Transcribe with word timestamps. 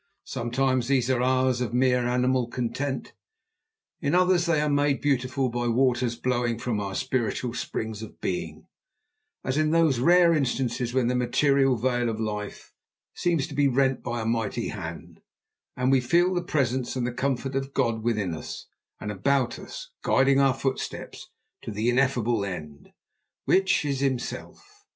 Sometimes 0.25 0.87
these 0.87 1.11
are 1.11 1.21
hours 1.21 1.61
of 1.61 1.75
mere 1.75 2.07
animal 2.07 2.47
content. 2.47 3.13
In 4.01 4.15
others 4.15 4.47
they 4.47 4.59
are 4.59 4.67
made 4.67 4.99
beautiful 4.99 5.47
by 5.47 5.67
waters 5.67 6.15
blowing 6.15 6.57
from 6.57 6.79
our 6.79 6.95
spiritual 6.95 7.53
springs 7.53 8.01
of 8.01 8.19
being, 8.19 8.65
as 9.43 9.59
in 9.59 9.69
those 9.69 9.99
rare 9.99 10.33
instances 10.33 10.91
when 10.91 11.05
the 11.07 11.13
material 11.13 11.75
veil 11.75 12.09
of 12.09 12.19
life 12.19 12.73
seems 13.13 13.45
to 13.45 13.53
be 13.53 13.67
rent 13.67 14.01
by 14.01 14.21
a 14.21 14.25
mighty 14.25 14.69
hand, 14.69 15.21
and 15.77 15.91
we 15.91 16.01
feel 16.01 16.33
the 16.33 16.41
presence 16.41 16.95
and 16.95 17.05
the 17.05 17.13
comfort 17.13 17.53
of 17.53 17.71
God 17.71 18.01
within 18.01 18.33
us 18.33 18.65
and 18.99 19.11
about 19.11 19.59
us, 19.59 19.91
guiding 20.01 20.39
our 20.39 20.55
footsteps 20.55 21.29
to 21.61 21.69
the 21.69 21.89
ineffable 21.91 22.43
end, 22.43 22.91
which 23.45 23.85
is 23.85 23.99
Himself. 23.99 24.83